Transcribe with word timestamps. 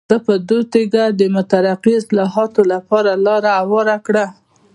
ده 0.09 0.17
په 0.27 0.33
دې 0.49 0.59
توګه 0.73 1.01
د 1.19 1.21
مترقي 1.35 1.93
اصلاحاتو 2.01 2.61
لپاره 2.73 3.11
لاره 3.25 3.51
هواره 3.61 3.97
کړه. 4.05 4.25